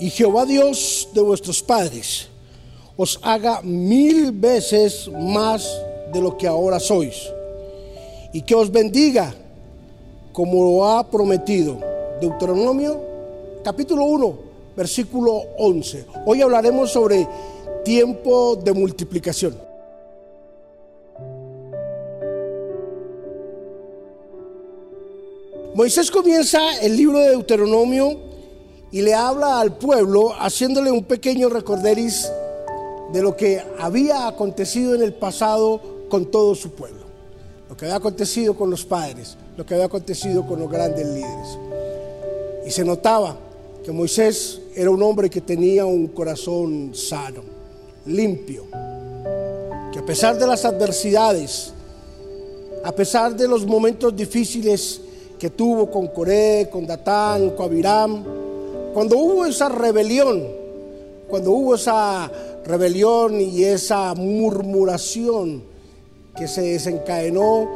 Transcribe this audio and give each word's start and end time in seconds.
y 0.00 0.10
Jehová 0.10 0.44
Dios 0.44 1.08
de 1.12 1.20
vuestros 1.20 1.62
padres 1.62 2.28
os 2.96 3.18
haga 3.22 3.60
mil 3.62 4.32
veces 4.32 5.08
más 5.08 5.68
de 6.12 6.20
lo 6.20 6.36
que 6.36 6.46
ahora 6.46 6.78
sois, 6.78 7.28
y 8.32 8.42
que 8.42 8.54
os 8.54 8.70
bendiga 8.70 9.34
como 10.32 10.62
lo 10.64 10.86
ha 10.86 11.10
prometido. 11.10 11.78
Deuteronomio 12.20 13.00
capítulo 13.64 14.04
1, 14.04 14.38
versículo 14.76 15.42
11. 15.58 16.06
Hoy 16.26 16.42
hablaremos 16.42 16.92
sobre 16.92 17.26
tiempo 17.84 18.56
de 18.56 18.72
multiplicación. 18.72 19.56
Moisés 25.74 26.08
comienza 26.08 26.78
el 26.80 26.96
libro 26.96 27.18
de 27.18 27.30
Deuteronomio 27.30 28.33
y 28.94 29.02
le 29.02 29.12
habla 29.12 29.58
al 29.58 29.76
pueblo 29.76 30.32
haciéndole 30.38 30.88
un 30.88 31.02
pequeño 31.02 31.48
recorderis 31.48 32.30
de 33.12 33.22
lo 33.22 33.36
que 33.36 33.60
había 33.80 34.28
acontecido 34.28 34.94
en 34.94 35.02
el 35.02 35.12
pasado 35.12 35.80
con 36.08 36.30
todo 36.30 36.54
su 36.54 36.70
pueblo, 36.70 37.04
lo 37.68 37.76
que 37.76 37.86
había 37.86 37.96
acontecido 37.96 38.54
con 38.54 38.70
los 38.70 38.84
padres, 38.84 39.36
lo 39.56 39.66
que 39.66 39.74
había 39.74 39.86
acontecido 39.86 40.46
con 40.46 40.60
los 40.60 40.70
grandes 40.70 41.08
líderes. 41.08 41.58
Y 42.64 42.70
se 42.70 42.84
notaba 42.84 43.36
que 43.84 43.90
Moisés 43.90 44.60
era 44.76 44.90
un 44.90 45.02
hombre 45.02 45.28
que 45.28 45.40
tenía 45.40 45.84
un 45.84 46.06
corazón 46.06 46.92
sano, 46.94 47.42
limpio, 48.06 48.62
que 49.92 49.98
a 49.98 50.06
pesar 50.06 50.38
de 50.38 50.46
las 50.46 50.64
adversidades, 50.64 51.72
a 52.84 52.92
pesar 52.92 53.34
de 53.34 53.48
los 53.48 53.66
momentos 53.66 54.14
difíciles 54.14 55.00
que 55.36 55.50
tuvo 55.50 55.90
con 55.90 56.06
Coré, 56.06 56.68
con 56.70 56.86
Datán, 56.86 57.50
con 57.56 57.66
Abiram, 57.66 58.43
cuando 58.94 59.18
hubo 59.18 59.44
esa 59.44 59.68
rebelión, 59.68 60.46
cuando 61.28 61.50
hubo 61.50 61.74
esa 61.74 62.30
rebelión 62.64 63.40
y 63.40 63.64
esa 63.64 64.14
murmuración 64.14 65.64
que 66.36 66.46
se 66.46 66.62
desencadenó, 66.62 67.68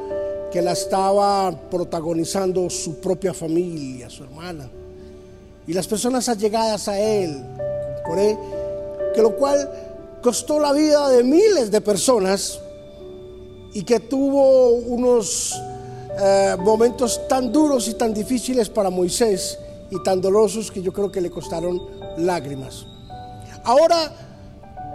que 0.53 0.63
la 0.63 0.73
estaba 0.73 1.51
protagonizando 1.69 2.71
su 2.71 3.01
propia 3.01 3.35
familia, 3.35 4.09
su 4.09 4.23
hermana, 4.23 4.71
y 5.67 5.73
las 5.73 5.89
personas 5.89 6.29
allegadas 6.29 6.87
a 6.87 7.01
él, 7.01 7.45
Coré, 8.07 8.39
que 9.13 9.21
lo 9.21 9.35
cual 9.35 9.69
costó 10.23 10.61
la 10.61 10.73
vida 10.73 11.11
de 11.11 11.25
miles 11.25 11.73
de 11.73 11.81
personas 11.81 12.61
y 13.75 13.83
que 13.83 13.99
tuvo 13.99 14.71
unos 14.71 15.61
eh, 16.17 16.57
momentos 16.61 17.27
tan 17.27 17.51
duros 17.51 17.89
y 17.89 17.95
tan 17.95 18.15
difíciles 18.15 18.69
para 18.69 18.89
Moisés 18.89 19.59
y 19.91 20.03
tan 20.03 20.21
dolorosos 20.21 20.71
que 20.71 20.83
yo 20.83 20.93
creo 20.93 21.11
que 21.11 21.21
le 21.21 21.31
costaron 21.31 21.81
lágrimas. 22.19 22.87
Ahora 23.65 24.13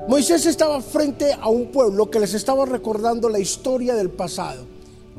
Moisés 0.07 0.45
estaba 0.45 0.81
frente 0.81 1.31
a 1.33 1.47
un 1.47 1.67
pueblo 1.67 2.09
que 2.09 2.19
les 2.19 2.33
estaba 2.33 2.65
recordando 2.65 3.29
la 3.29 3.39
historia 3.39 3.95
del 3.95 4.09
pasado, 4.09 4.65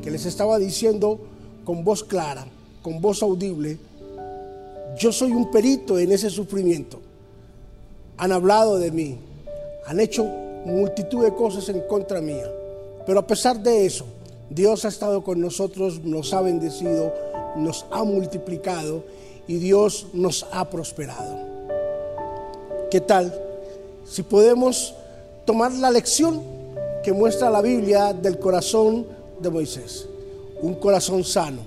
que 0.02 0.10
les 0.10 0.26
estaba 0.26 0.58
diciendo 0.58 1.18
con 1.64 1.84
voz 1.84 2.04
clara, 2.04 2.46
con 2.82 3.00
voz 3.00 3.22
audible, 3.22 3.78
yo 4.98 5.10
soy 5.10 5.32
un 5.32 5.50
perito 5.50 5.98
en 5.98 6.12
ese 6.12 6.30
sufrimiento. 6.30 7.00
Han 8.18 8.32
hablado 8.32 8.78
de 8.78 8.90
mí, 8.90 9.18
han 9.86 9.98
hecho 10.00 10.24
multitud 10.66 11.24
de 11.24 11.34
cosas 11.34 11.68
en 11.68 11.80
contra 11.88 12.20
mía, 12.20 12.48
pero 13.06 13.20
a 13.20 13.26
pesar 13.26 13.60
de 13.60 13.86
eso, 13.86 14.04
Dios 14.50 14.84
ha 14.84 14.88
estado 14.88 15.24
con 15.24 15.40
nosotros, 15.40 16.04
nos 16.04 16.32
ha 16.32 16.42
bendecido, 16.42 17.12
nos 17.56 17.86
ha 17.90 18.04
multiplicado 18.04 19.02
y 19.46 19.56
Dios 19.56 20.06
nos 20.12 20.46
ha 20.52 20.70
prosperado. 20.70 21.38
¿Qué 22.90 23.00
tal? 23.00 23.44
si 24.06 24.22
podemos 24.22 24.94
tomar 25.44 25.72
la 25.72 25.90
lección 25.90 26.42
que 27.02 27.12
muestra 27.12 27.50
la 27.50 27.62
Biblia 27.62 28.12
del 28.12 28.38
corazón 28.38 29.06
de 29.40 29.50
Moisés. 29.50 30.06
Un 30.60 30.74
corazón 30.74 31.24
sano 31.24 31.60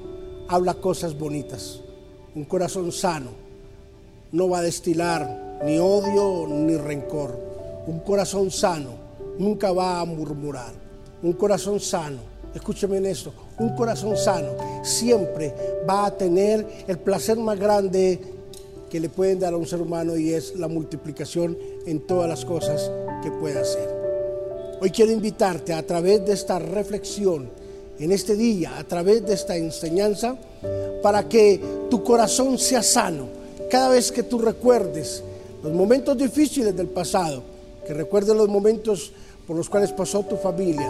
habla 0.47 0.75
cosas 0.75 1.17
bonitas. 1.17 1.79
Un 2.35 2.45
corazón 2.45 2.91
sano 2.91 3.31
no 4.31 4.49
va 4.49 4.59
a 4.59 4.63
destilar 4.63 5.59
ni 5.63 5.79
odio 5.79 6.47
ni 6.47 6.75
rencor. 6.77 7.37
Un 7.87 7.99
corazón 7.99 8.51
sano 8.51 8.91
nunca 9.37 9.71
va 9.71 9.99
a 9.99 10.05
murmurar. 10.05 10.73
Un 11.23 11.33
corazón 11.33 11.79
sano, 11.79 12.19
escúcheme 12.53 12.97
en 12.97 13.07
esto, 13.07 13.33
un 13.59 13.69
corazón 13.75 14.15
sano 14.17 14.49
siempre 14.83 15.53
va 15.89 16.05
a 16.05 16.17
tener 16.17 16.65
el 16.87 16.97
placer 16.99 17.37
más 17.37 17.59
grande 17.59 18.19
que 18.89 18.99
le 18.99 19.09
pueden 19.09 19.39
dar 19.39 19.53
a 19.53 19.57
un 19.57 19.65
ser 19.65 19.81
humano 19.81 20.15
y 20.15 20.33
es 20.33 20.55
la 20.55 20.67
multiplicación 20.67 21.57
en 21.85 22.01
todas 22.01 22.29
las 22.29 22.45
cosas 22.45 22.89
que 23.23 23.31
pueda 23.31 23.61
hacer. 23.61 23.89
Hoy 24.79 24.91
quiero 24.91 25.11
invitarte 25.11 25.73
a 25.73 25.85
través 25.85 26.25
de 26.25 26.33
esta 26.33 26.59
reflexión, 26.59 27.49
en 27.99 28.11
este 28.11 28.35
día, 28.35 28.77
a 28.77 28.83
través 28.83 29.25
de 29.25 29.33
esta 29.33 29.57
enseñanza, 29.57 30.37
para 31.01 31.27
que 31.27 31.59
tu 31.89 32.03
corazón 32.03 32.59
sea 32.59 32.83
sano. 32.83 33.27
Cada 33.71 33.89
vez 33.89 34.11
que 34.11 34.23
tú 34.23 34.37
recuerdes 34.37 35.23
los 35.63 35.73
momentos 35.73 36.15
difíciles 36.15 36.75
del 36.75 36.87
pasado, 36.87 37.41
que 37.85 37.93
recuerdes 37.93 38.35
los 38.35 38.47
momentos 38.47 39.11
por 39.47 39.57
los 39.57 39.67
cuales 39.67 39.91
pasó 39.91 40.21
tu 40.23 40.37
familia, 40.37 40.89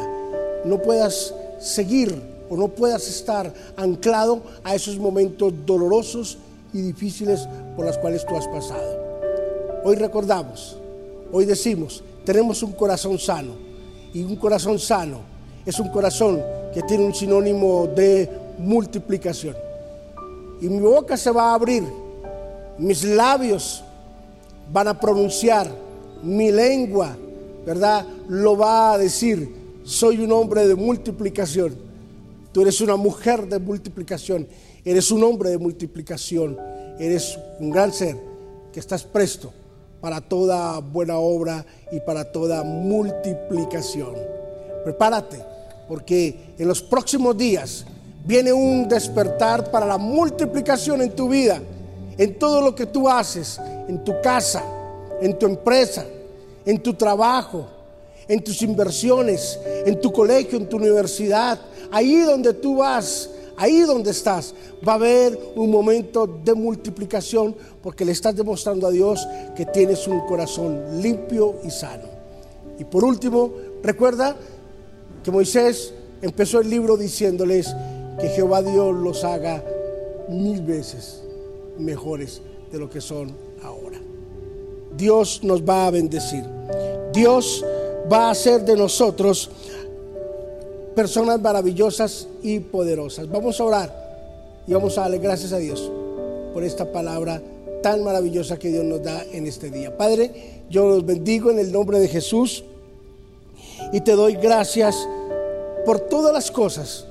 no 0.66 0.82
puedas 0.82 1.34
seguir 1.60 2.37
o 2.50 2.58
no 2.58 2.68
puedas 2.68 3.08
estar 3.08 3.54
anclado 3.76 4.42
a 4.64 4.76
esos 4.76 4.98
momentos 4.98 5.54
dolorosos 5.66 6.38
y 6.74 6.82
difíciles 6.82 7.48
por 7.76 7.86
las 7.86 7.98
cuales 7.98 8.26
tú 8.26 8.36
has 8.36 8.48
pasado. 8.48 9.08
Hoy 9.84 9.96
recordamos, 9.96 10.78
hoy 11.32 11.46
decimos, 11.46 12.04
tenemos 12.26 12.62
un 12.64 12.74
corazón 12.74 13.18
sano 13.20 13.54
y 14.14 14.24
un 14.24 14.36
corazón 14.36 14.80
sano 14.80 15.38
es 15.66 15.80
un 15.80 15.90
corazón 15.90 16.42
que 16.74 16.82
tiene 16.84 17.04
un 17.04 17.14
sinónimo 17.14 17.88
de 17.88 18.30
multiplicación. 18.58 19.56
Y 20.62 20.70
mi 20.70 20.80
boca 20.80 21.18
se 21.18 21.30
va 21.30 21.52
a 21.52 21.56
abrir, 21.56 21.84
mis 22.78 23.04
labios 23.04 23.84
van 24.72 24.88
a 24.88 25.00
pronunciar, 25.00 25.70
mi 26.24 26.52
lengua, 26.52 27.16
¿verdad? 27.66 28.06
Lo 28.30 28.58
va 28.58 28.94
a 28.94 28.98
decir, 28.98 29.54
soy 29.84 30.20
un 30.22 30.32
hombre 30.32 30.66
de 30.68 30.76
multiplicación. 30.76 31.87
Tú 32.58 32.64
eres 32.64 32.82
una 32.82 32.96
mujer 32.96 33.46
de 33.46 33.60
multiplicación 33.60 34.48
Eres 34.84 35.12
un 35.12 35.24
hombre 35.24 35.52
de 35.52 35.60
multiplicación. 35.60 36.58
Eres 36.98 37.38
un 37.60 37.70
gran 37.70 37.94
ser 37.94 38.18
que 38.74 38.80
estás 38.80 39.04
presto 39.04 39.54
para 40.02 40.22
toda 40.22 40.80
buena 40.80 41.20
obra 41.20 41.64
y 41.92 42.00
para 42.00 42.32
toda 42.32 42.64
multiplicación. 42.64 44.16
Prepárate, 44.84 45.38
porque 45.88 46.56
en 46.58 46.68
los 46.68 46.82
próximos 46.82 47.38
días 47.38 47.86
viene 48.26 48.52
un 48.52 48.88
despertar 48.88 49.70
para 49.70 49.86
la 49.86 50.00
multiplicación 50.00 51.04
en 51.04 51.16
tu 51.16 51.30
vida, 51.30 51.62
en 52.18 52.40
todo 52.40 52.62
lo 52.62 52.74
que 52.74 52.88
tú 52.88 53.08
haces, 53.08 53.62
en 53.88 54.04
tu 54.04 54.20
casa, 54.24 54.64
en 55.22 55.38
tu 55.38 55.46
empresa, 55.46 56.08
en 56.66 56.82
tu 56.82 56.96
trabajo, 56.96 57.68
en 58.28 58.44
tus 58.44 58.64
inversiones, 58.64 59.60
en 59.86 60.02
tu 60.02 60.12
colegio, 60.12 60.58
en 60.58 60.68
tu 60.68 60.78
universidad, 60.78 61.60
ahí 61.92 62.18
donde 62.22 62.54
tú 62.54 62.78
vas 62.78 63.30
ahí 63.58 63.82
donde 63.82 64.12
estás, 64.12 64.54
va 64.88 64.94
a 64.94 64.96
haber 64.96 65.38
un 65.56 65.70
momento 65.70 66.28
de 66.28 66.54
multiplicación 66.54 67.56
porque 67.82 68.06
le 68.06 68.12
estás 68.12 68.36
demostrando 68.36 68.88
a 68.88 68.92
Dios 68.92 69.28
que 69.56 69.66
tienes 69.66 70.08
un 70.08 70.22
corazón 70.28 71.02
limpio 71.02 71.56
y 71.64 71.72
sano. 71.72 72.06
Y 72.80 72.86
por 72.86 73.04
último, 73.04 73.52
recuerda 73.82 74.36
que 75.24 75.32
Moisés 75.32 75.94
empezó 76.22 76.62
el 76.62 76.70
libro 76.70 76.96
diciéndoles 76.96 77.76
que 78.20 78.30
Jehová 78.30 78.62
Dios 78.62 78.96
los 78.96 79.24
haga 79.24 79.64
mil 80.30 80.62
veces 80.62 81.24
mejores 81.80 82.42
de 82.72 82.78
lo 82.78 82.90
que 82.90 83.02
son 83.02 83.36
ahora. 83.64 84.00
Dios 84.96 85.42
nos 85.44 85.64
va 85.64 85.88
a 85.88 85.92
bendecir. 85.92 86.44
Dios 87.12 87.66
va 88.12 88.28
a 88.28 88.32
hacer 88.32 88.64
de 88.64 88.76
nosotros 88.76 89.50
personas 90.98 91.40
maravillosas 91.40 92.28
y 92.42 92.60
poderosas. 92.60 93.30
Vamos 93.30 93.60
a 93.60 93.64
orar 93.66 94.64
y 94.66 94.74
vamos 94.74 94.98
a 94.98 95.02
darle 95.02 95.20
gracias 95.20 95.54
a 95.54 95.60
Dios 95.60 95.92
por 96.56 96.64
esta 96.64 96.92
palabra 96.92 97.40
tan 97.84 98.04
maravillosa 98.04 98.58
que 98.58 98.70
Dios 98.70 98.84
nos 98.84 99.04
da 99.04 99.24
en 99.32 99.46
este 99.46 99.70
día. 99.70 99.96
Padre, 99.96 100.64
yo 100.72 100.90
los 100.90 101.06
bendigo 101.06 101.52
en 101.52 101.60
el 101.60 101.72
nombre 101.72 102.00
de 102.00 102.08
Jesús 102.08 102.64
y 103.94 104.02
te 104.02 104.14
doy 104.14 104.38
gracias 104.38 105.08
por 105.86 106.00
todas 106.00 106.34
las 106.34 106.50
cosas 106.50 107.06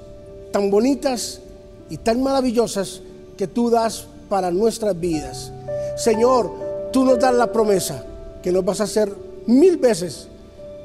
tan 0.50 0.69
bonitas 0.69 1.41
y 1.88 1.99
tan 1.99 2.25
maravillosas 2.25 3.03
que 3.37 3.47
tú 3.47 3.71
das 3.71 4.09
para 4.29 4.50
nuestras 4.50 4.99
vidas. 4.99 5.53
Señor, 5.97 6.50
tú 6.93 7.05
nos 7.05 7.21
das 7.21 7.35
la 7.37 7.53
promesa 7.53 8.05
que 8.43 8.50
nos 8.50 8.65
vas 8.65 8.81
a 8.81 8.85
hacer 8.85 9.15
mil 9.47 9.77
veces 9.77 10.27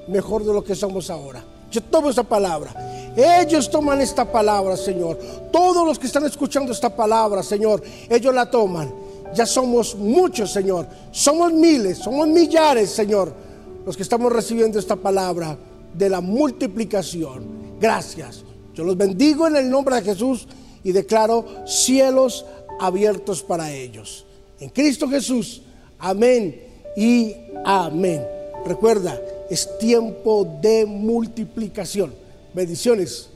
mejor 0.08 0.46
de 0.46 0.54
lo 0.54 0.64
que 0.64 0.76
somos 0.76 1.10
ahora. 1.10 1.44
Yo 1.72 1.82
tomo 1.82 2.10
esa 2.10 2.24
palabra. 2.24 2.74
Ellos 3.16 3.70
toman 3.70 4.02
esta 4.02 4.30
palabra, 4.30 4.78
Señor. 4.78 5.18
Todos 5.52 5.86
los 5.86 5.98
que 5.98 6.08
están 6.08 6.26
escuchando 6.26 6.72
esta 6.72 6.96
palabra, 6.96 7.42
Señor, 7.42 7.82
ellos 8.10 8.34
la 8.34 8.50
toman. 8.50 8.94
Ya 9.34 9.46
somos 9.46 9.96
muchos, 9.96 10.52
Señor. 10.52 10.88
Somos 11.12 11.54
miles, 11.54 11.98
somos 11.98 12.28
millares, 12.28 12.90
Señor, 12.92 13.34
los 13.86 13.96
que 13.96 14.04
estamos 14.04 14.32
recibiendo 14.32 14.78
esta 14.78 14.96
palabra 14.96 15.58
de 15.94 16.10
la 16.10 16.22
multiplicación. 16.22 17.78
Gracias. 17.80 18.44
Yo 18.74 18.84
los 18.84 18.98
bendigo 18.98 19.48
en 19.48 19.56
el 19.56 19.70
nombre 19.70 19.96
de 19.96 20.02
Jesús 20.02 20.48
y 20.84 20.92
declaro 20.92 21.46
cielos 21.66 22.46
abiertos 22.80 23.44
para 23.44 23.72
ellos. 23.72 24.26
En 24.60 24.70
Cristo 24.70 25.08
Jesús. 25.10 25.62
Amén 26.00 26.62
y 26.96 27.36
amén. 27.64 28.26
Recuerda, 28.66 29.20
es 29.52 29.78
tiempo 29.80 30.48
de 30.62 30.86
multiplicación. 30.86 32.14
Bendiciones. 32.54 33.28